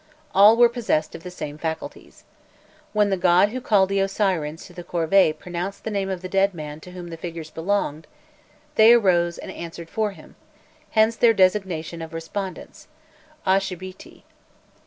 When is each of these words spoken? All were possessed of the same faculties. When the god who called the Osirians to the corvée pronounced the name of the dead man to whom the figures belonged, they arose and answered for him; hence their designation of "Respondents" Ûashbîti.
All 0.33 0.57
were 0.57 0.67
possessed 0.67 1.13
of 1.13 1.21
the 1.21 1.29
same 1.29 1.59
faculties. 1.59 2.23
When 2.91 3.11
the 3.11 3.17
god 3.17 3.49
who 3.49 3.61
called 3.61 3.89
the 3.89 3.99
Osirians 3.99 4.65
to 4.65 4.73
the 4.73 4.83
corvée 4.83 5.37
pronounced 5.37 5.83
the 5.83 5.91
name 5.91 6.09
of 6.09 6.23
the 6.23 6.27
dead 6.27 6.55
man 6.55 6.79
to 6.79 6.91
whom 6.93 7.09
the 7.11 7.17
figures 7.17 7.51
belonged, 7.51 8.07
they 8.77 8.93
arose 8.93 9.37
and 9.37 9.51
answered 9.51 9.91
for 9.91 10.09
him; 10.13 10.35
hence 10.97 11.15
their 11.15 11.33
designation 11.35 12.01
of 12.01 12.15
"Respondents" 12.15 12.87
Ûashbîti. 13.45 14.23